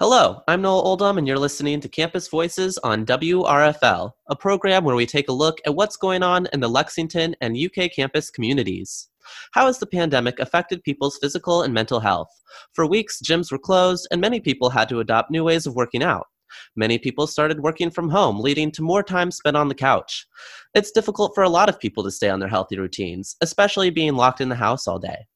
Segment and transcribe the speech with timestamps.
[0.00, 4.96] Hello, I'm Noel Oldham, and you're listening to Campus Voices on WRFL, a program where
[4.96, 9.08] we take a look at what's going on in the Lexington and UK campus communities.
[9.52, 12.26] How has the pandemic affected people's physical and mental health?
[12.72, 16.02] For weeks, gyms were closed, and many people had to adopt new ways of working
[16.02, 16.26] out.
[16.74, 20.26] Many people started working from home, leading to more time spent on the couch.
[20.74, 24.16] It's difficult for a lot of people to stay on their healthy routines, especially being
[24.16, 25.28] locked in the house all day.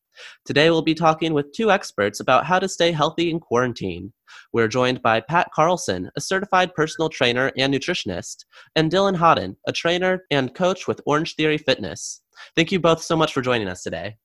[0.44, 4.12] Today, we'll be talking with two experts about how to stay healthy in quarantine.
[4.52, 8.44] We're joined by Pat Carlson, a certified personal trainer and nutritionist,
[8.76, 12.22] and Dylan Hodden, a trainer and coach with Orange Theory Fitness.
[12.54, 14.16] Thank you both so much for joining us today.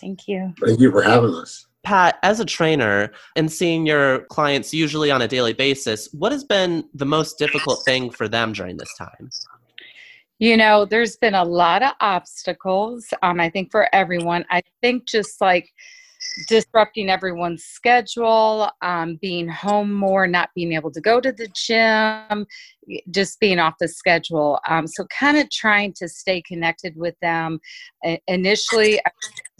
[0.00, 0.54] Thank you.
[0.64, 1.66] Thank you for having us.
[1.84, 6.44] Pat, as a trainer and seeing your clients usually on a daily basis, what has
[6.44, 9.30] been the most difficult thing for them during this time?
[10.38, 14.44] You know, there's been a lot of obstacles, um, I think, for everyone.
[14.50, 15.72] I think just like
[16.48, 22.46] disrupting everyone's schedule, um, being home more, not being able to go to the gym,
[23.10, 24.58] just being off the schedule.
[24.68, 27.60] Um, so, kind of trying to stay connected with them.
[28.26, 29.00] initially,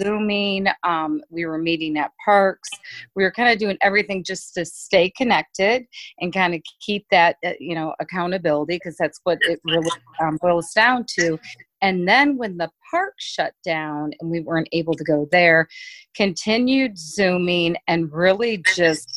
[0.00, 2.68] Zooming, um, we were meeting at parks.
[3.14, 5.86] We were kind of doing everything just to stay connected
[6.20, 9.90] and kind of keep that, uh, you know, accountability because that's what it really
[10.22, 11.38] um, boils down to.
[11.80, 15.68] And then when the park shut down and we weren't able to go there,
[16.14, 19.08] continued Zooming and really just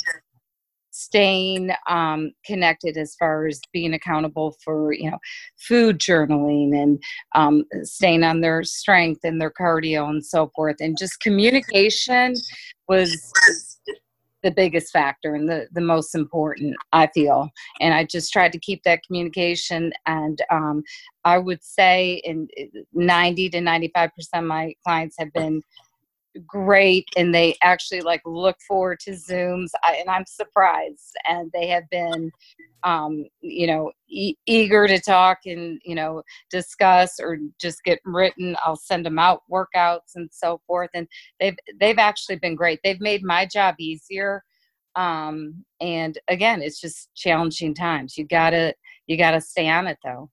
[0.92, 5.18] staying um, connected as far as being accountable for you know
[5.58, 7.02] food journaling and
[7.34, 10.76] um, staying on their strength and their cardio and so forth.
[10.80, 12.36] And just communication
[12.88, 13.71] was
[14.44, 17.50] the biggest factor and the, the most important i feel.
[17.80, 20.84] And i just tried to keep that communication and um,
[21.26, 22.48] i would say in
[22.94, 25.62] 90 to 95 percent of my clients have been
[26.48, 31.68] great and they actually like look forward to zooms I, and i'm surprised and they
[31.68, 32.32] have been
[32.84, 38.56] um, you know e- eager to talk and you know discuss or just get written
[38.66, 41.08] i'll send them out workouts and so forth and
[41.40, 42.80] they've they've actually been great.
[42.84, 44.44] They've made my job easier
[44.96, 48.18] um, and again it's just challenging times.
[48.18, 48.74] You gotta
[49.08, 50.30] you gotta stay on it though.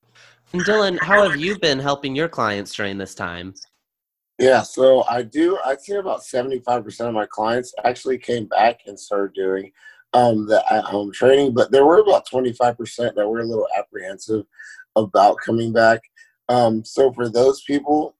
[0.52, 3.54] And dylan how have you been helping your clients during this time
[4.38, 5.58] yeah, so I do.
[5.64, 9.72] I'd say about seventy-five percent of my clients actually came back and started doing
[10.14, 14.44] um, the at-home training, but there were about twenty-five percent that were a little apprehensive
[14.96, 16.00] about coming back.
[16.48, 18.16] Um, so for those people,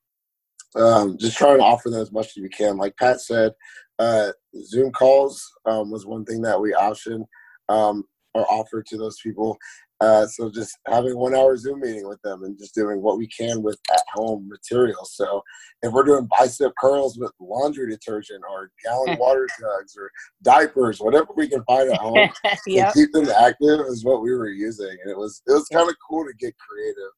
[0.77, 2.77] um, just try and offer them as much as you can.
[2.77, 3.53] Like Pat said,
[3.99, 4.33] uh,
[4.65, 7.25] Zoom calls um, was one thing that we optioned
[7.69, 8.05] um,
[8.35, 9.57] or offered to those people.
[10.01, 13.27] Uh, so just having one hour Zoom meeting with them and just doing what we
[13.27, 15.13] can with at home materials.
[15.15, 15.43] So
[15.83, 20.11] if we're doing bicep curls with laundry detergent or gallon water jugs or
[20.43, 22.17] diapers, whatever we can find at home
[22.67, 22.93] yep.
[22.93, 24.97] to keep them active is what we were using.
[25.03, 27.13] And it was it was kind of cool to get creative.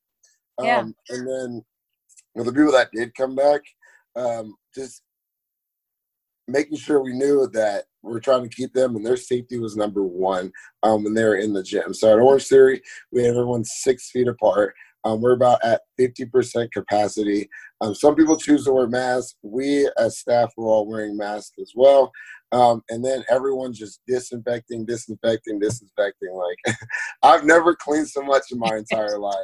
[0.59, 1.17] Um, yeah.
[1.17, 1.65] And then
[2.35, 3.61] with the people that did come back,
[4.17, 5.03] um, just
[6.49, 10.03] making sure we knew that we're trying to keep them and their safety was number
[10.03, 10.53] one
[10.83, 11.95] um, when they were in the gym.
[11.95, 14.75] So at Orange Theory, we have everyone six feet apart.
[15.05, 17.49] Um, we're about at 50% capacity.
[17.81, 19.37] Um, some people choose to wear masks.
[19.43, 22.13] We as staff were all wearing masks as well.
[22.53, 26.35] Um, and then everyone just disinfecting, disinfecting, disinfecting.
[26.35, 26.77] Like
[27.23, 29.37] I've never cleaned so much in my entire life.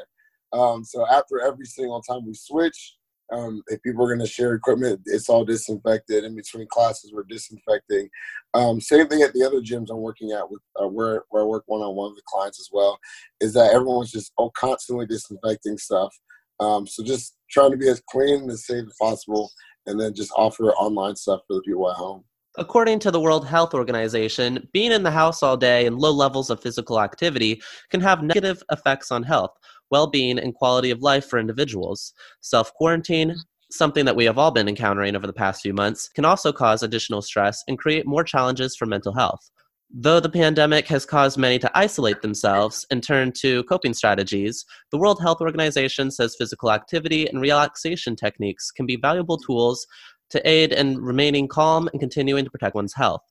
[0.52, 2.95] Um, so after every single time we switch,
[3.32, 6.24] um, if people are going to share equipment, it's all disinfected.
[6.24, 8.08] In between classes, we're disinfecting.
[8.54, 11.46] Um, same thing at the other gyms I'm working at with uh, where, where I
[11.46, 12.98] work one on one with clients as well,
[13.40, 16.14] is that everyone's just oh, constantly disinfecting stuff.
[16.60, 19.50] Um, so just trying to be as clean and as safe as possible,
[19.86, 22.24] and then just offer online stuff for the people at home.
[22.58, 26.48] According to the World Health Organization, being in the house all day and low levels
[26.48, 27.60] of physical activity
[27.90, 29.50] can have negative effects on health,
[29.90, 32.12] well being, and quality of life for individuals.
[32.40, 33.36] Self quarantine,
[33.70, 36.82] something that we have all been encountering over the past few months, can also cause
[36.82, 39.50] additional stress and create more challenges for mental health.
[39.90, 44.98] Though the pandemic has caused many to isolate themselves and turn to coping strategies, the
[44.98, 49.86] World Health Organization says physical activity and relaxation techniques can be valuable tools
[50.30, 53.22] to aid in remaining calm and continuing to protect one's health.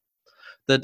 [0.68, 0.80] The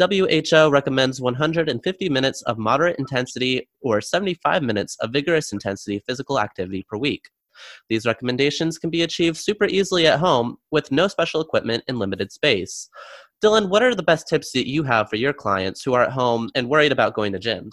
[0.54, 6.86] WHO recommends 150 minutes of moderate intensity or 75 minutes of vigorous intensity physical activity
[6.88, 7.30] per week.
[7.90, 12.32] These recommendations can be achieved super easily at home with no special equipment and limited
[12.32, 12.90] space.
[13.44, 16.12] Dylan, what are the best tips that you have for your clients who are at
[16.12, 17.72] home and worried about going to gyms?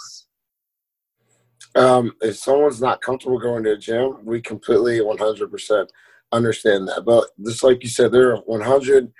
[1.75, 5.87] Um, if someone's not comfortable going to a gym, we completely 100%
[6.33, 7.05] understand that.
[7.05, 9.13] But just like you said, there are 100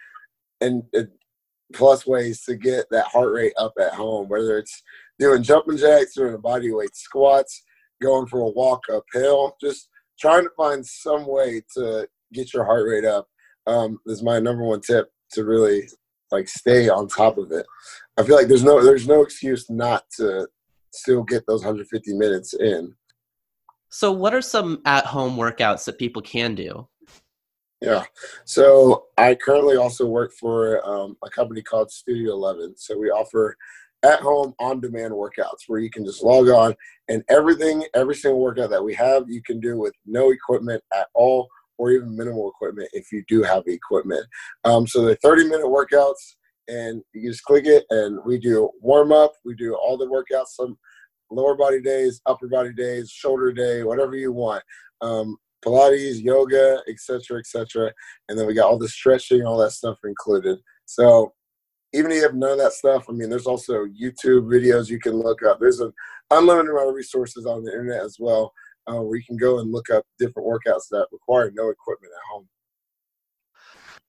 [0.61, 0.83] and
[1.75, 4.83] plus ways to get that heart rate up at home, whether it's
[5.19, 7.63] doing jumping jacks, doing body weight squats,
[8.01, 9.89] going for a walk uphill, just
[10.19, 13.27] trying to find some way to get your heart rate up
[13.67, 15.89] um, is my number one tip to really
[16.31, 17.67] like stay on top of it.
[18.19, 20.49] I feel like there's no there's no excuse not to
[20.93, 22.95] still get those 150 minutes in.
[23.91, 26.89] So, what are some at home workouts that people can do?
[27.81, 28.05] Yeah.
[28.45, 32.77] So, I currently also work for um, a company called Studio 11.
[32.77, 33.57] So, we offer
[34.03, 36.75] at home on demand workouts where you can just log on
[37.09, 41.09] and everything, every single workout that we have, you can do with no equipment at
[41.15, 41.49] all
[41.79, 44.27] or even minimal equipment if you do have equipment.
[44.65, 46.35] Um, so, they're 30 minute workouts
[46.67, 50.49] and you just click it and we do warm up, we do all the workouts.
[50.49, 50.77] Some
[51.31, 54.63] lower body days, upper body days, shoulder day, whatever you want.
[55.01, 57.93] Um, Pilates, yoga, etc., etc.
[58.29, 60.59] And then we got all the stretching, all that stuff included.
[60.87, 61.33] So
[61.93, 65.01] even if you have none of that stuff, I mean, there's also YouTube videos you
[65.01, 65.59] can look up.
[65.59, 65.93] There's an
[66.31, 68.53] unlimited amount of resources on the internet as well,
[68.87, 72.33] uh, where you can go and look up different workouts that require no equipment at
[72.33, 72.49] home.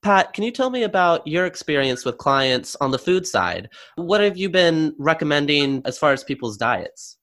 [0.02, 3.68] Pat, can you tell me about your experience with clients on the food side?
[3.96, 7.18] What have you been recommending as far as people's diets?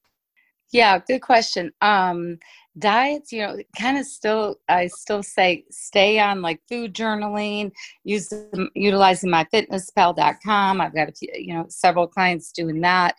[0.72, 1.72] Yeah, good question.
[1.82, 2.38] Um,
[2.80, 7.72] diets, you know, kind of still, I still say stay on like food journaling,
[8.04, 8.32] use
[8.76, 10.82] utilizing myfitnesspal.com.
[10.82, 13.16] I've got a few, you know, several clients doing that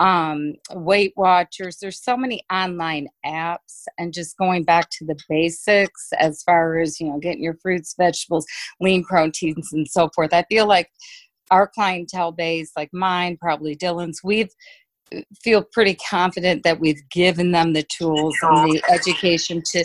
[0.00, 1.78] um, Weight Watchers.
[1.78, 7.00] There's so many online apps, and just going back to the basics as far as
[7.00, 8.46] you know, getting your fruits, vegetables,
[8.80, 10.32] lean proteins, and so forth.
[10.32, 10.90] I feel like
[11.50, 14.50] our clientele base, like mine, probably Dylan's, we've
[15.42, 19.84] feel pretty confident that we've given them the tools and the education to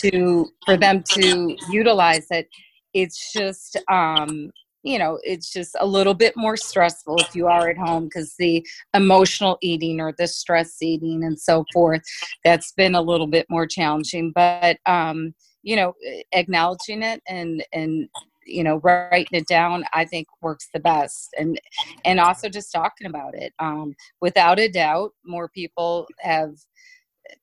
[0.00, 2.48] to for them to utilize it.
[2.92, 4.50] It's just um
[4.82, 8.34] you know it's just a little bit more stressful if you are at home because
[8.38, 12.02] the emotional eating or the stress eating and so forth
[12.44, 14.32] that's been a little bit more challenging.
[14.34, 15.94] But um you know
[16.32, 18.08] acknowledging it and and
[18.44, 21.34] you know writing it down i think works the best.
[21.38, 21.60] And
[22.04, 26.54] and also just talking about it um without a doubt more people have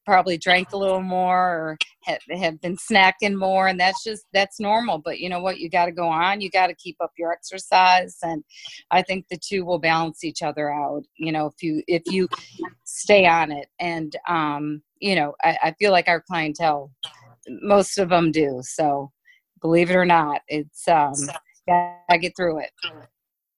[0.05, 4.59] probably drank a little more or have, have been snacking more and that's just that's
[4.59, 4.97] normal.
[4.97, 7.31] But you know what you got to go on you got to keep up your
[7.31, 8.43] exercise and
[8.91, 12.27] i think the two will balance each other out you know if you if you
[12.83, 13.67] stay on it.
[13.79, 16.91] And um you know i, I feel like our clientele
[17.61, 19.11] most of them do so
[19.67, 21.13] believe it or not it's um
[21.67, 22.71] gotta get through it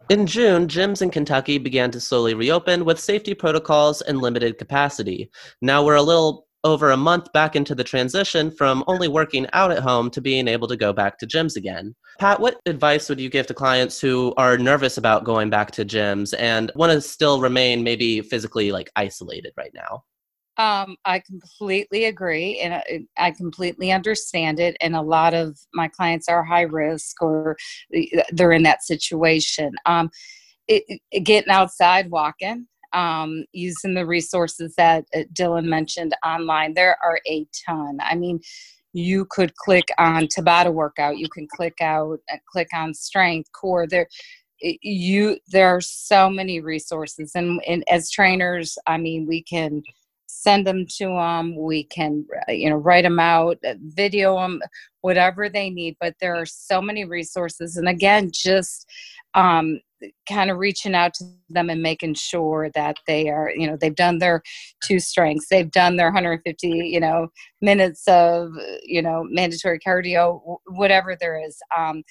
[0.09, 5.29] in June, gyms in Kentucky began to slowly reopen with safety protocols and limited capacity.
[5.61, 9.71] Now we're a little over a month back into the transition from only working out
[9.71, 11.95] at home to being able to go back to gyms again.
[12.19, 15.85] Pat, what advice would you give to clients who are nervous about going back to
[15.85, 20.03] gyms and want to still remain maybe physically like isolated right now?
[20.59, 22.83] Um, I completely agree, and
[23.17, 24.75] I, completely understand it.
[24.81, 27.55] And a lot of my clients are high risk, or
[28.33, 29.71] they're in that situation.
[29.85, 30.09] Um,
[30.67, 36.97] it, it, getting outside, walking, um, using the resources that uh, Dylan mentioned online, there
[37.01, 37.99] are a ton.
[38.01, 38.41] I mean,
[38.91, 41.19] you could click on Tabata workout.
[41.19, 43.87] You can click out, uh, click on strength, core.
[43.87, 44.09] There,
[44.59, 49.83] you there are so many resources, and, and as trainers, I mean, we can
[50.29, 54.61] send them to them we can uh, you know write them out uh, video them
[55.01, 57.77] whatever they need but there are so many resources.
[57.77, 58.85] And again just
[59.33, 59.79] um,
[60.27, 63.95] kind of reaching out to them and making sure that they are you know they've
[63.95, 64.43] done their
[64.83, 65.47] two strengths.
[65.49, 67.29] They've done their 150 you know
[67.61, 68.51] minutes of
[68.83, 71.57] you know mandatory cardio whatever there is.
[71.75, 72.03] Um,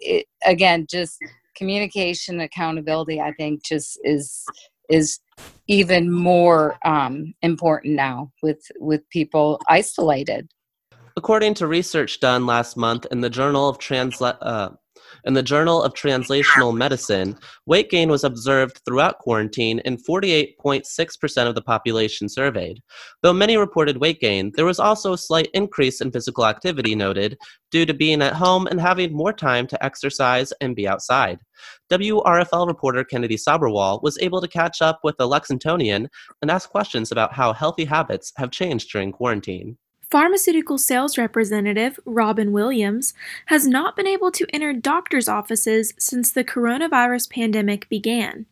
[0.00, 1.18] it, again just
[1.56, 4.44] communication accountability i think just is
[4.90, 5.20] is
[5.66, 10.50] even more um, important now with with people isolated.
[11.16, 14.70] According to research done last month in the Journal of Transla- uh,
[15.24, 17.36] in the Journal of Translational Medicine,
[17.66, 22.82] weight gain was observed throughout quarantine in 48.6% of the population surveyed.
[23.22, 27.36] Though many reported weight gain, there was also a slight increase in physical activity noted
[27.70, 31.38] due to being at home and having more time to exercise and be outside.
[31.90, 36.06] WRFL reporter Kennedy Sabherwal was able to catch up with the Lexingtonian
[36.42, 39.76] and ask questions about how healthy habits have changed during quarantine.
[40.10, 43.14] Pharmaceutical sales representative Robin Williams
[43.46, 48.46] has not been able to enter doctors' offices since the coronavirus pandemic began.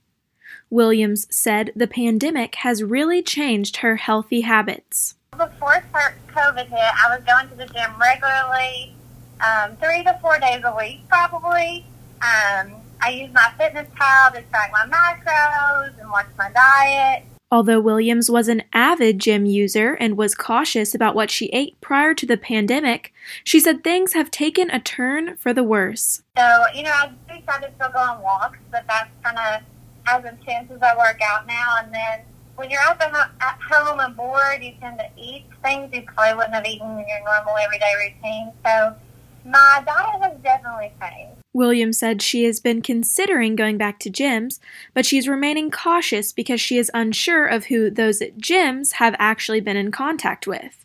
[0.70, 5.14] Williams said the pandemic has really changed her healthy habits.
[5.32, 5.82] Before
[6.28, 8.94] COVID hit, I was going to the gym regularly,
[9.40, 11.84] um, three to four days a week, probably.
[12.22, 17.24] Um, I use my fitness pal to track my macros and watch my diet.
[17.52, 22.14] Although Williams was an avid gym user and was cautious about what she ate prior
[22.14, 23.12] to the pandemic,
[23.44, 26.22] she said things have taken a turn for the worse.
[26.38, 29.62] So, you know, I do try to still go on walks, but that's kind of
[30.06, 31.76] as intense as I work out now.
[31.80, 32.20] And then
[32.56, 36.54] when you're at, at home and bored, you tend to eat things you probably wouldn't
[36.54, 38.52] have eaten in your normal everyday routine.
[38.64, 38.96] So
[39.44, 41.41] my diet has definitely changed.
[41.52, 44.58] Williams said she has been considering going back to gyms,
[44.94, 49.60] but she's remaining cautious because she is unsure of who those at gyms have actually
[49.60, 50.84] been in contact with.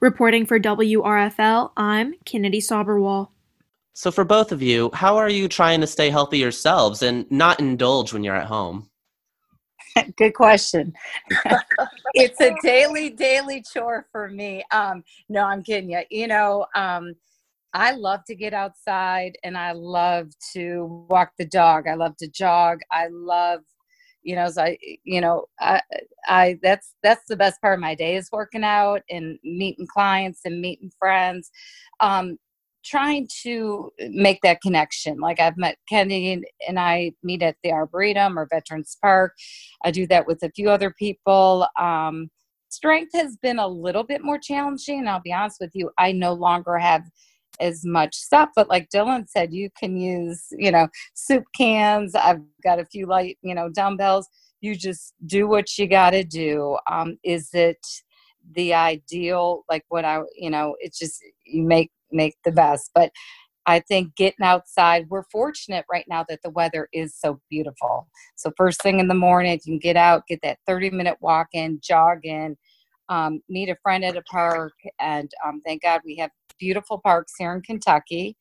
[0.00, 3.28] Reporting for WRFL, I'm Kennedy Sauberwall.
[3.94, 7.58] So, for both of you, how are you trying to stay healthy yourselves and not
[7.58, 8.88] indulge when you're at home?
[10.16, 10.94] Good question.
[12.14, 14.64] it's a daily, daily chore for me.
[14.70, 16.02] Um, no, I'm kidding you.
[16.10, 17.14] You know, um,
[17.74, 21.86] I love to get outside and I love to walk the dog.
[21.86, 22.78] I love to jog.
[22.90, 23.60] I love,
[24.22, 25.80] you know, so I, you know, I,
[26.26, 30.40] I, that's, that's the best part of my day is working out and meeting clients
[30.44, 31.50] and meeting friends.
[32.00, 32.38] Um,
[32.84, 35.18] trying to make that connection.
[35.18, 39.34] Like I've met Kenny and I meet at the Arboretum or Veterans Park.
[39.84, 41.66] I do that with a few other people.
[41.78, 42.30] Um,
[42.70, 45.06] strength has been a little bit more challenging.
[45.06, 47.02] I'll be honest with you, I no longer have
[47.60, 52.40] as much stuff but like dylan said you can use you know soup cans i've
[52.62, 54.28] got a few light you know dumbbells.
[54.60, 56.76] You just do what you got to do.
[56.90, 57.78] Um, is it
[58.54, 62.90] the ideal like what i you know it's just you make make the best.
[62.94, 63.10] But
[63.66, 68.08] i think getting outside we're fortunate right now that the weather is so beautiful.
[68.36, 71.48] So first thing in the morning you can get out get that 30 minute walk
[71.52, 72.56] in jog in.
[73.10, 77.34] Um, meet a friend at a park and um, thank god we have beautiful parks
[77.38, 78.36] here in Kentucky.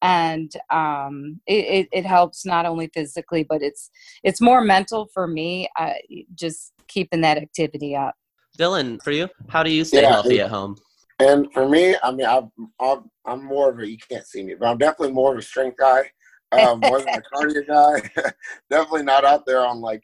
[0.00, 3.90] And um, it, it, it, helps not only physically but it's
[4.22, 5.94] it's more mental for me uh,
[6.36, 8.14] just keeping that activity up.
[8.56, 10.76] Dylan for you how do you stay yeah, healthy at home?
[11.18, 12.48] And for me i mean I'm,
[12.80, 15.42] I'm, I'm more of a you can't see me but i'm definitely more of a
[15.42, 16.08] strength guy.
[16.52, 18.30] Um, more than a cardio guy.
[18.70, 20.02] Definitely not out there on like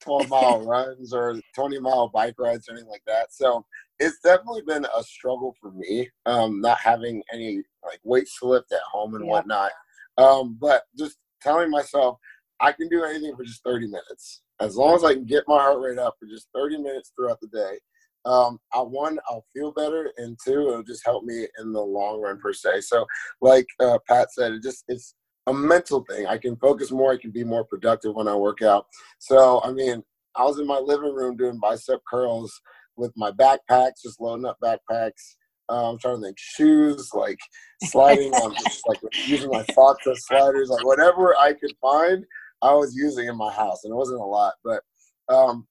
[0.00, 3.32] 12 mile runs or 20 mile bike rides or anything like that.
[3.32, 3.64] So
[4.00, 8.72] it's definitely been a struggle for me, um, not having any like weights to lift
[8.72, 9.30] at home and yeah.
[9.30, 9.70] whatnot.
[10.16, 12.18] Um, but just telling myself
[12.60, 14.42] I can do anything for just 30 minutes.
[14.60, 17.40] As long as I can get my heart rate up for just 30 minutes throughout
[17.40, 17.78] the day.
[18.26, 22.20] Um, I one, I'll feel better, and two, it'll just help me in the long
[22.20, 22.82] run per se.
[22.82, 23.06] So,
[23.40, 25.14] like uh, Pat said, it just it's
[25.46, 26.26] a mental thing.
[26.26, 27.12] I can focus more.
[27.12, 28.84] I can be more productive when I work out.
[29.20, 30.02] So, I mean,
[30.36, 32.60] I was in my living room doing bicep curls
[33.00, 35.36] with my backpacks, just loading up backpacks.
[35.68, 37.38] Uh, I'm trying to think shoes, like
[37.84, 42.24] sliding on, just like using my Foxa sliders, like whatever I could find,
[42.62, 44.82] I was using in my house, and it wasn't a lot, but
[45.28, 45.66] um,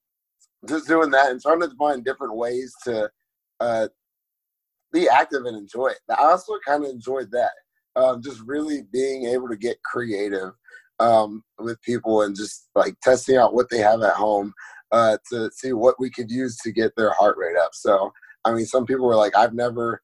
[0.67, 3.09] just doing that and trying to find different ways to
[3.59, 3.87] uh,
[4.91, 5.99] be active and enjoy it.
[6.09, 7.51] I also kind of enjoyed that
[7.95, 10.51] um, just really being able to get creative
[10.99, 14.53] um, with people and just like testing out what they have at home
[14.91, 17.71] uh, to see what we could use to get their heart rate up.
[17.73, 18.11] So,
[18.45, 20.01] I mean, some people were like, I've never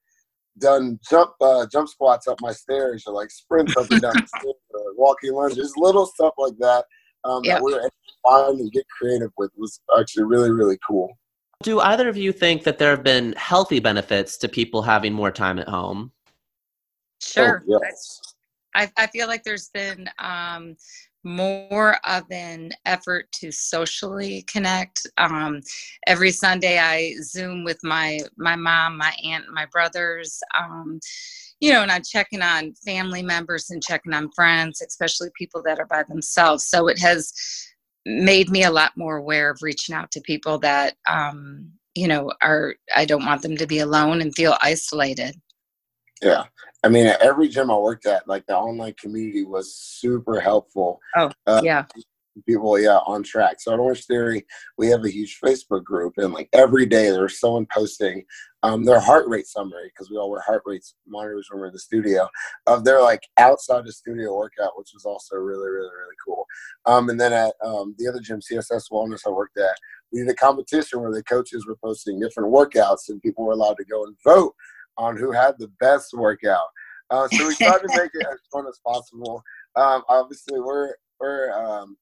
[0.57, 4.27] done jump uh, jump squats up my stairs or like sprints up and down the
[4.39, 6.85] stairs or walking lunges, little stuff like that
[7.25, 7.57] um, yep.
[7.57, 11.17] that we were able to find and get creative with was actually really, really cool.
[11.63, 15.31] Do either of you think that there have been healthy benefits to people having more
[15.31, 16.11] time at home?
[17.21, 17.63] Sure.
[17.67, 18.21] Oh, yes.
[18.75, 20.75] I, I feel like there's been um,
[21.25, 25.05] more of an effort to socially connect.
[25.17, 25.61] Um,
[26.07, 30.39] every Sunday, I Zoom with my my mom, my aunt, my brothers.
[30.57, 30.99] Um,
[31.59, 35.79] you know, and I'm checking on family members and checking on friends, especially people that
[35.79, 36.67] are by themselves.
[36.67, 37.33] So it has
[38.05, 42.31] made me a lot more aware of reaching out to people that um, you know
[42.41, 42.75] are.
[42.95, 45.35] I don't want them to be alone and feel isolated.
[46.21, 46.43] Yeah.
[46.85, 50.99] I mean, at every gym I worked at, like the online community was super helpful.
[51.15, 51.85] Oh, uh, yeah.
[52.45, 53.55] People, yeah, on track.
[53.59, 54.45] So at Orange Theory,
[54.77, 58.23] we have a huge Facebook group, and like every day there's someone posting
[58.61, 61.73] um, their heart rate summary because we all wear heart rate monitors when we're in
[61.73, 62.27] the studio
[62.67, 66.45] of their like outside the studio workout, which was also really, really, really cool.
[66.85, 69.75] Um, and then at um, the other gym, CSS Wellness, I worked at,
[70.11, 73.77] we did a competition where the coaches were posting different workouts, and people were allowed
[73.77, 74.53] to go and vote
[74.97, 76.67] on who had the best workout.
[77.09, 79.41] Uh, so we tried to make it as fun as possible.
[79.75, 81.97] Um, obviously, we're we're um,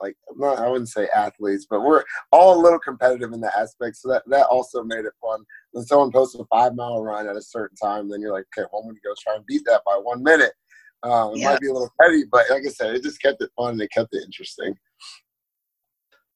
[0.00, 3.96] like not, I wouldn't say athletes, but we're all a little competitive in that aspect.
[3.96, 5.44] So that that also made it fun.
[5.72, 8.66] When someone posts a five mile run at a certain time, then you're like, okay,
[8.72, 10.52] well, I'm gonna go try and beat that by one minute.
[11.04, 11.52] Um, it Yeah.
[11.52, 13.82] might be a little petty, but like I said, it just kept it fun and
[13.82, 14.74] it kept it interesting.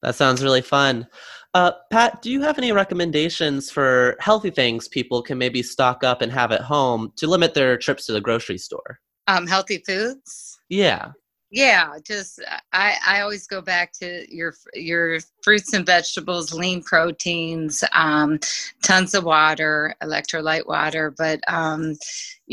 [0.03, 1.07] That sounds really fun.
[1.53, 6.21] Uh, Pat, do you have any recommendations for healthy things people can maybe stock up
[6.21, 8.99] and have at home to limit their trips to the grocery store?
[9.27, 10.59] Um, healthy foods.
[10.69, 11.11] Yeah.
[11.51, 12.43] Yeah, just
[12.73, 18.39] I, I always go back to your your fruits and vegetables, lean proteins, um,
[18.81, 21.95] tons of water, electrolyte water, but um,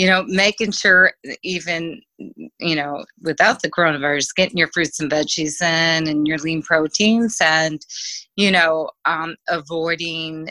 [0.01, 2.01] you know, making sure even
[2.59, 7.37] you know without the coronavirus, getting your fruits and veggies in and your lean proteins,
[7.43, 7.85] and
[8.35, 10.49] you know, um, avoiding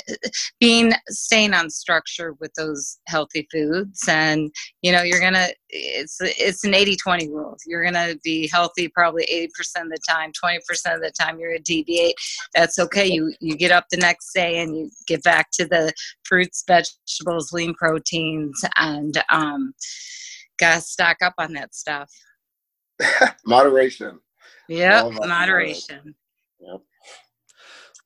[0.60, 4.52] being staying on structure with those healthy foods, and
[4.84, 7.58] you know, you're gonna it's it's an 80-20 rule.
[7.66, 10.60] You're gonna be healthy probably 80% of the time 20%
[10.94, 12.14] of the time you're gonna deviate.
[12.54, 13.08] That's okay.
[13.08, 15.92] You you get up the next day and you get back to the
[16.30, 19.74] fruits vegetables lean proteins and um
[20.60, 22.10] gotta stock up on that stuff
[23.46, 24.20] Moderation.
[24.70, 26.16] yep moderation
[26.62, 26.82] Yep.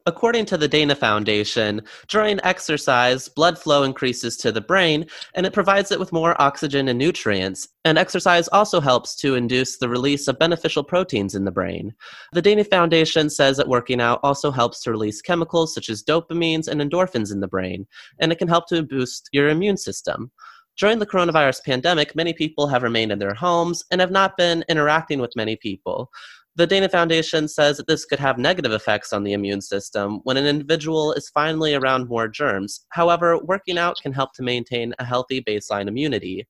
[0.05, 5.53] According to the Dana Foundation, during exercise, blood flow increases to the brain and it
[5.53, 7.69] provides it with more oxygen and nutrients.
[7.85, 11.95] And exercise also helps to induce the release of beneficial proteins in the brain.
[12.33, 16.67] The Dana Foundation says that working out also helps to release chemicals such as dopamines
[16.67, 17.87] and endorphins in the brain,
[18.19, 20.31] and it can help to boost your immune system.
[20.75, 24.65] During the coronavirus pandemic, many people have remained in their homes and have not been
[24.67, 26.09] interacting with many people.
[26.55, 30.37] The Dana Foundation says that this could have negative effects on the immune system when
[30.37, 32.85] an individual is finally around more germs.
[32.89, 36.47] However, working out can help to maintain a healthy baseline immunity.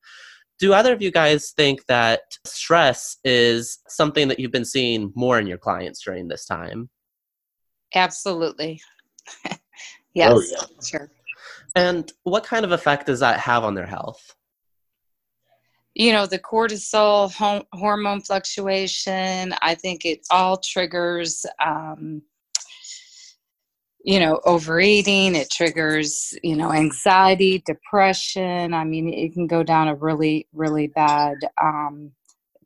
[0.60, 5.40] Do either of you guys think that stress is something that you've been seeing more
[5.40, 6.90] in your clients during this time?
[7.96, 8.82] absolutely
[9.50, 9.56] oh,
[10.14, 10.66] yes Oh, yeah.
[10.84, 11.12] sure
[11.76, 14.36] And what kind of effect does that have on their health?
[15.96, 17.32] You know the cortisol
[17.74, 22.22] hormone fluctuation i think it all triggers um,
[24.04, 25.36] you know overeating.
[25.36, 28.74] It triggers you know anxiety depression.
[28.74, 32.12] I mean it can go down a really really bad um,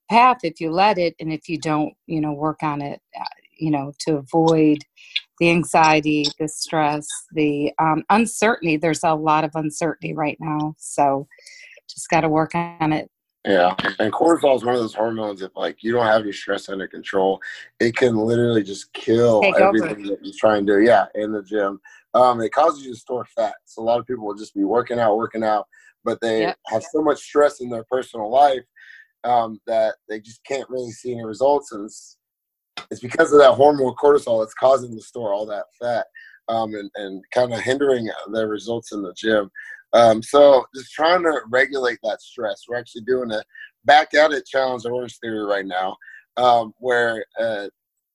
[0.10, 3.24] path if you let it and if you don't you know work on it uh,
[3.58, 4.80] you know to avoid
[5.40, 8.78] the anxiety the stress the um, uncertainty.
[8.78, 11.28] There's a lot of uncertainty right now so
[11.88, 13.10] just got to work on it
[13.48, 15.42] Yeah, and cortisol is one of those hormones.
[15.42, 17.40] If like you don't have your stress under control,
[17.80, 19.68] it can literally just kill Take over.
[19.68, 20.84] everything that you're trying to do.
[20.84, 21.80] Yeah, in the gym,
[22.14, 23.56] um, it causes you to store fat.
[23.64, 25.66] So a lot of people will just be working out, working out,
[26.04, 26.58] but they Yep.
[26.68, 28.66] have so much stress in their personal life
[29.24, 32.18] um, that they just can't really see any results, and it's,
[32.92, 36.08] it's because of that hormone cortisol that's causing them to store all that fat
[36.50, 39.50] um, and, and kind of hindering their results in the gym.
[39.94, 42.64] Um, so just trying to regulate that stress.
[42.68, 43.42] We're actually doing a
[43.86, 45.96] back at it challenge Orange Theory right now,
[46.36, 47.68] um, where uh,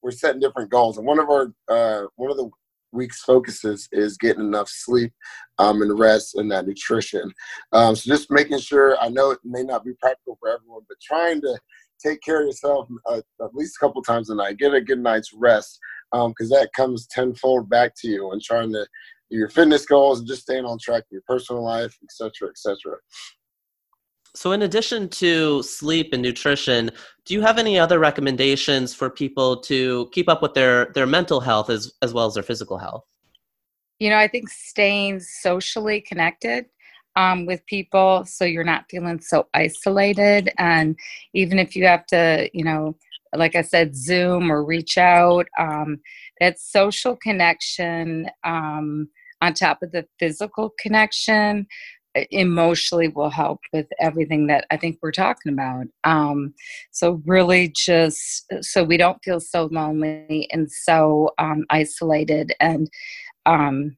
[0.03, 0.99] we're setting different goals.
[0.99, 2.51] And one of our uh, one of the
[2.93, 5.13] week's focuses is getting enough sleep
[5.59, 7.33] um, and rest and that nutrition.
[7.73, 8.97] Um, so just making sure.
[9.01, 11.59] I know it may not be practical for everyone, but trying to
[12.05, 14.59] take care of yourself uh, at least a couple times a night.
[14.59, 15.79] Get a good night's rest
[16.13, 18.33] because that comes tenfold back to you.
[18.33, 18.87] And trying to
[19.37, 22.59] your fitness goals and just staying on track with your personal life, et cetera, et
[22.59, 22.97] cetera.
[24.35, 26.91] So, in addition to sleep and nutrition,
[27.27, 31.41] do you have any other recommendations for people to keep up with their, their mental
[31.41, 33.05] health as, as well as their physical health?
[34.03, 36.67] you know i think staying socially connected
[37.15, 40.97] um, with people so you're not feeling so isolated and
[41.35, 42.97] even if you have to you know
[43.37, 46.01] like i said zoom or reach out um,
[46.41, 49.09] that social connection um,
[49.43, 51.67] on top of the physical connection
[52.17, 56.55] uh, emotionally will help with everything that i think we're talking about um,
[56.91, 62.89] so really just so we don't feel so lonely and so um, isolated and
[63.47, 63.97] um,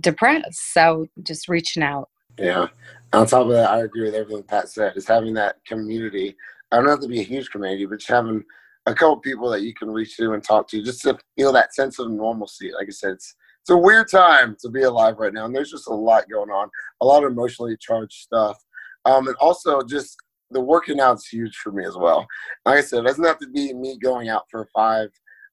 [0.00, 0.72] depressed.
[0.72, 2.08] So just reaching out.
[2.38, 2.68] Yeah.
[3.12, 4.96] On top of that, I agree with everything Pat said.
[4.96, 6.36] Is having that community.
[6.72, 8.42] I don't have to be a huge community, but just having
[8.86, 11.74] a couple people that you can reach to and talk to, just to feel that
[11.74, 12.72] sense of normalcy.
[12.72, 15.70] Like I said, it's it's a weird time to be alive right now, and there's
[15.70, 16.68] just a lot going on,
[17.00, 18.62] a lot of emotionally charged stuff,
[19.06, 20.18] um, and also just
[20.50, 22.26] the working out's huge for me as well.
[22.66, 25.08] Like I said, it doesn't have to be me going out for a five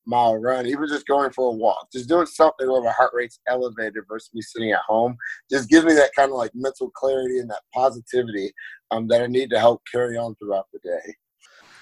[0.06, 3.40] mile run, even just going for a walk, just doing something where my heart rate's
[3.48, 5.16] elevated versus me sitting at home,
[5.50, 8.52] just gives me that kind of like mental clarity and that positivity
[8.92, 11.16] um, that I need to help carry on throughout the day.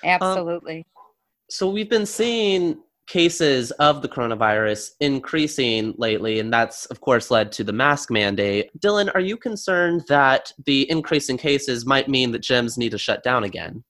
[0.03, 0.85] Absolutely.
[1.49, 2.77] So, we've been seeing
[3.09, 8.69] cases of the coronavirus increasing lately, and that's, of course, led to the mask mandate.
[8.79, 12.97] Dylan, are you concerned that the increase in cases might mean that gyms need to
[12.97, 13.83] shut down again?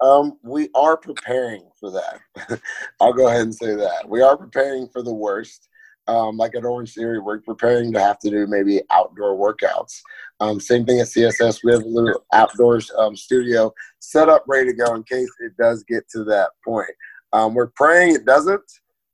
[0.00, 2.60] Um, we are preparing for that.
[3.00, 4.08] I'll go ahead and say that.
[4.08, 5.68] We are preparing for the worst.
[6.06, 10.00] Um, like at Orange Theory, we're preparing to have to do maybe outdoor workouts.
[10.38, 11.64] Um, same thing at CSS.
[11.64, 15.56] We have a little outdoors um, studio set up, ready to go in case it
[15.56, 16.90] does get to that point.
[17.34, 18.62] Um, we're praying it doesn't.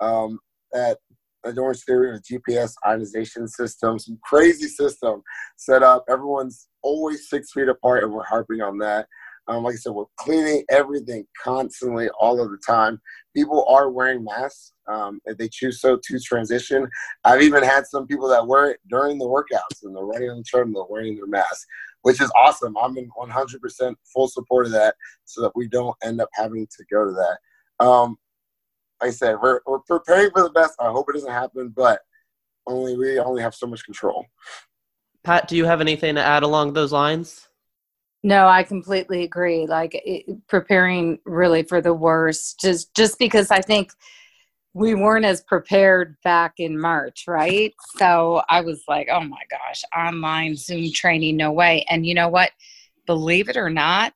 [0.00, 0.38] Um,
[0.74, 0.98] at
[1.44, 5.22] at Orange Theory, a GPS ionization system, some crazy system
[5.56, 6.04] set up.
[6.09, 9.06] Everyone's always six feet apart, and we're harping on that.
[9.48, 13.00] Um, like I said, we're cleaning everything constantly, all of the time.
[13.35, 16.87] People are wearing masks um, if they choose so to transition.
[17.24, 20.37] I've even had some people that wear it during the workouts and they're running on
[20.38, 21.66] the treadmill wearing their mask,
[22.02, 22.76] which is awesome.
[22.76, 26.85] I'm in 100% full support of that so that we don't end up having to
[26.92, 27.38] go to that.
[27.80, 28.16] Um,
[29.00, 30.74] like I said, we're, we're preparing for the best.
[30.78, 32.00] I hope it doesn't happen, but
[32.66, 34.26] only we only have so much control.
[35.24, 37.48] Pat, do you have anything to add along those lines?
[38.22, 39.66] No, I completely agree.
[39.66, 43.92] Like it, preparing really for the worst, just just because I think
[44.74, 47.74] we weren't as prepared back in March, right?
[47.96, 51.84] So I was like, oh my gosh, online Zoom training, no way.
[51.88, 52.50] And you know what?
[53.06, 54.12] Believe it or not,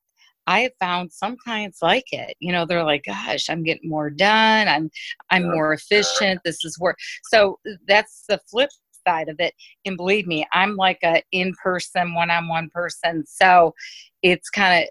[0.47, 2.37] I have found some clients like it.
[2.41, 4.69] You know, they're like, gosh, I'm getting more done.
[4.69, 4.91] I'm
[5.31, 6.41] I'm more efficient.
[6.45, 6.99] This is work.
[7.25, 8.71] So that's the flip
[9.07, 9.55] side of it.
[9.85, 13.25] And believe me, I'm like a in-person, one-on-one person.
[13.27, 13.75] So
[14.23, 14.89] it's kind of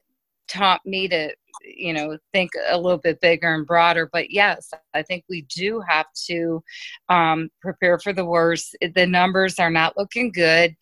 [0.47, 4.09] taught me to, you know, think a little bit bigger and broader.
[4.11, 6.63] But yes, I think we do have to
[7.09, 8.75] um, prepare for the worst.
[8.93, 10.75] The numbers are not looking good.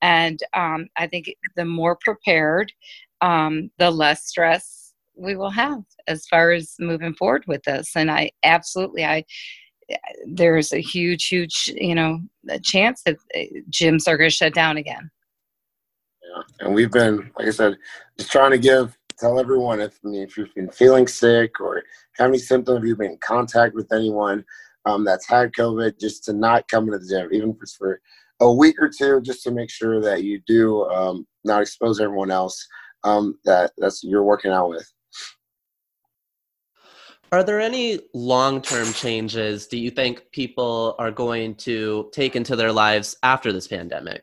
[0.00, 2.72] And um, I think the more prepared,
[3.20, 7.96] um, the less stress we will have as far as moving forward with this.
[7.96, 9.24] And I absolutely, I,
[10.26, 12.20] there's a huge, huge, you know,
[12.62, 15.10] chance that uh, gyms are going to shut down again.
[16.22, 17.76] Yeah, and we've been, like I said,
[18.18, 21.82] just trying to give, tell everyone if, I mean, if you've been feeling sick or
[22.16, 24.44] have any symptoms, if you've been in contact with anyone
[24.84, 28.00] um, that's had COVID, just to not come into the gym, even if it's for
[28.40, 32.30] a week or two, just to make sure that you do um, not expose everyone
[32.30, 32.66] else
[33.04, 34.90] um, that that's you're working out with.
[37.30, 42.56] Are there any long term changes do you think people are going to take into
[42.56, 44.22] their lives after this pandemic?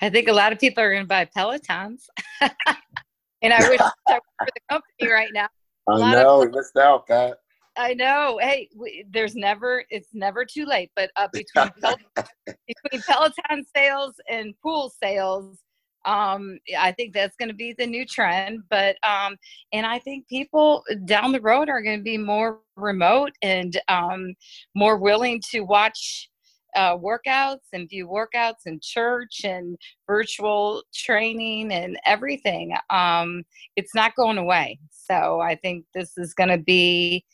[0.00, 2.06] I think a lot of people are going to buy Pelotons.
[2.40, 5.48] and I wish I worked for the company right now.
[5.88, 7.36] I know, we missed out, Pat.
[7.76, 8.38] I know.
[8.42, 10.90] Hey, we, there's never, it's never too late.
[10.96, 11.96] But uh, between, Pel-
[12.44, 15.60] between Peloton sales and pool sales,
[16.04, 19.36] um i think that's going to be the new trend but um
[19.72, 24.34] and i think people down the road are going to be more remote and um
[24.74, 26.28] more willing to watch
[26.74, 33.42] uh, workouts and view workouts in church and virtual training and everything um
[33.76, 34.78] it's not going away.
[34.90, 37.24] So i think this is going to be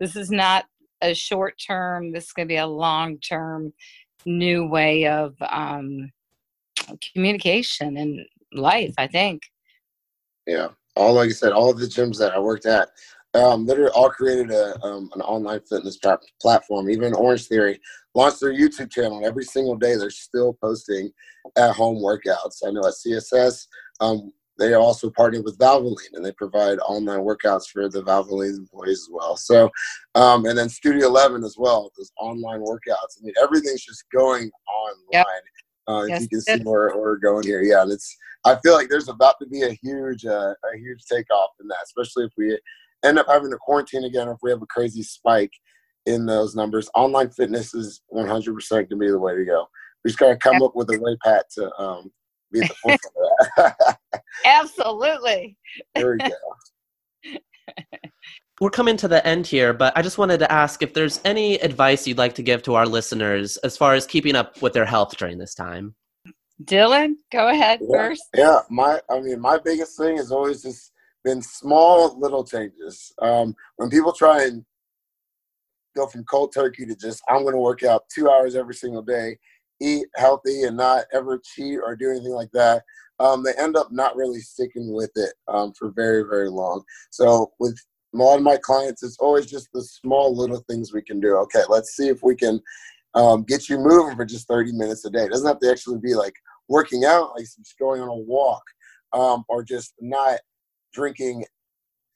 [0.00, 0.64] this is not
[1.02, 3.72] a short term this is going to be a long term
[4.24, 6.10] new way of um
[7.12, 8.20] communication and
[8.52, 9.42] life, I think.
[10.46, 10.68] Yeah.
[10.94, 12.88] All like I said, all of the gyms that I worked at,
[13.34, 15.98] um, literally all created a, um, an online fitness
[16.40, 16.88] platform.
[16.88, 17.80] Even Orange Theory
[18.14, 19.18] launched their YouTube channel.
[19.18, 21.10] And every single day, they're still posting
[21.56, 22.62] at home workouts.
[22.66, 23.66] I know at CSS,
[24.00, 29.00] um, they also partnered with Valvoline and they provide online workouts for the Valvoline employees
[29.00, 29.36] as well.
[29.36, 29.70] So,
[30.14, 33.18] um, and then Studio 11 as well, those online workouts.
[33.20, 35.02] I mean, everything's just going online.
[35.12, 35.26] Yep.
[35.88, 36.22] Uh, yes.
[36.22, 37.62] you can see where, where we're going here.
[37.62, 38.16] Yeah, it's.
[38.44, 41.78] I feel like there's about to be a huge, uh, a huge takeoff in that,
[41.84, 42.58] especially if we
[43.04, 45.52] end up having to quarantine again, or if we have a crazy spike
[46.06, 46.88] in those numbers.
[46.94, 49.66] Online fitness is 100% going to be the way to go.
[50.04, 52.12] We just got to come up with a way, Pat, to um,
[52.52, 53.00] be at the forefront
[53.58, 53.98] of that.
[54.44, 55.56] Absolutely.
[55.94, 57.38] there we go.
[58.60, 61.56] we're coming to the end here, but I just wanted to ask if there's any
[61.56, 64.86] advice you'd like to give to our listeners as far as keeping up with their
[64.86, 65.94] health during this time.
[66.64, 68.22] Dylan, go ahead yeah, first.
[68.34, 70.92] Yeah, my I mean my biggest thing has always just
[71.22, 73.12] been small little changes.
[73.20, 74.64] Um, when people try and
[75.94, 79.02] go from cold turkey to just I'm going to work out two hours every single
[79.02, 79.36] day,
[79.82, 82.82] eat healthy, and not ever cheat or do anything like that.
[83.18, 86.82] Um, they end up not really sticking with it um, for very very long.
[87.10, 87.78] So with
[88.20, 91.36] a lot of my clients, it's always just the small little things we can do.
[91.36, 92.60] Okay, let's see if we can
[93.14, 95.24] um, get you moving for just 30 minutes a day.
[95.24, 96.34] It doesn't have to actually be like
[96.68, 98.62] working out, like just going on a walk
[99.12, 100.38] um, or just not
[100.92, 101.44] drinking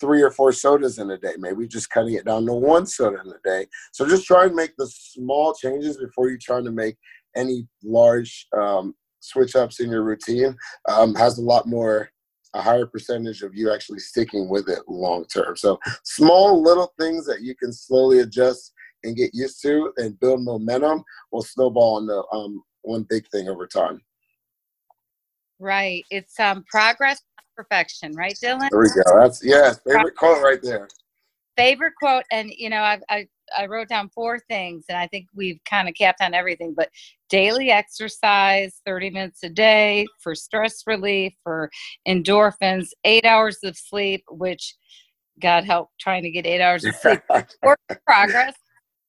[0.00, 1.34] three or four sodas in a day.
[1.38, 3.66] Maybe just cutting it down to one soda in a day.
[3.92, 6.96] So just try and make the small changes before you try to make
[7.36, 10.56] any large um, switch ups in your routine.
[10.88, 12.10] Um, has a lot more,
[12.54, 15.56] a higher percentage of you actually sticking with it long term.
[15.56, 18.72] So small little things that you can slowly adjust
[19.04, 23.66] and get used to and build momentum will snowball into um, one big thing over
[23.66, 24.00] time.
[25.58, 26.04] Right.
[26.10, 27.22] It's um progress,
[27.54, 28.68] perfection, right, Dylan?
[28.70, 29.20] There we go.
[29.20, 30.88] That's yes, favorite quote right there.
[31.56, 35.26] Favorite quote, and you know, I I I wrote down four things, and I think
[35.34, 36.74] we've kind of capped on everything.
[36.76, 36.90] But
[37.28, 41.70] daily exercise, thirty minutes a day for stress relief, for
[42.06, 44.74] endorphins, eight hours of sleep, which
[45.40, 47.20] God help trying to get eight hours of sleep.
[47.62, 48.54] Work progress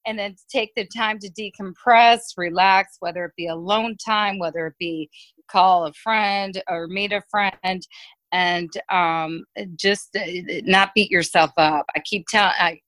[0.05, 4.73] and then take the time to decompress, relax, whether it be alone time, whether it
[4.79, 5.09] be
[5.49, 7.85] call a friend or meet a friend,
[8.31, 9.43] and um,
[9.75, 10.21] just uh,
[10.63, 11.85] not beat yourself up.
[11.95, 12.79] I keep telling, I,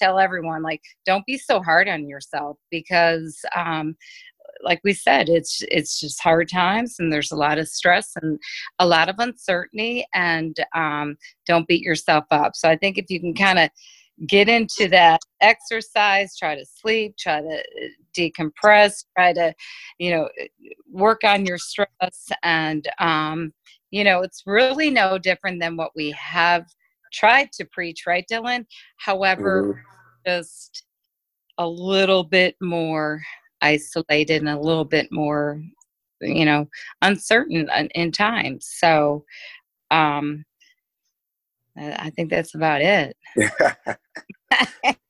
[0.00, 3.96] tell everyone like, don't be so hard on yourself because, um,
[4.62, 8.38] like we said, it's it's just hard times and there's a lot of stress and
[8.78, 12.54] a lot of uncertainty, and um, don't beat yourself up.
[12.54, 13.70] So I think if you can kind of
[14.26, 19.54] get into that exercise try to sleep try to uh, decompress try to
[19.98, 20.28] you know
[20.90, 23.52] work on your stress and um
[23.90, 26.66] you know it's really no different than what we have
[27.12, 28.64] tried to preach right dylan
[28.98, 30.30] however mm-hmm.
[30.30, 30.84] just
[31.58, 33.20] a little bit more
[33.60, 35.62] isolated and a little bit more
[36.20, 36.66] you know
[37.02, 39.24] uncertain in times so
[39.90, 40.44] um
[41.76, 43.16] I think that's about it.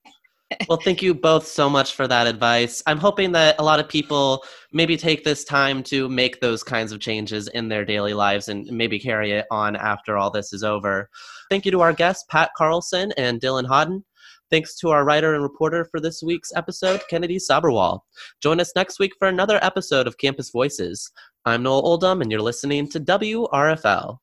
[0.68, 2.82] well, thank you both so much for that advice.
[2.86, 6.92] I'm hoping that a lot of people maybe take this time to make those kinds
[6.92, 10.64] of changes in their daily lives and maybe carry it on after all this is
[10.64, 11.08] over.
[11.50, 14.04] Thank you to our guests, Pat Carlson and Dylan Hodden.
[14.50, 18.00] Thanks to our writer and reporter for this week's episode, Kennedy Saberwal.
[18.42, 21.12] Join us next week for another episode of Campus Voices.
[21.44, 24.18] I'm Noel Oldham, and you're listening to WRFL.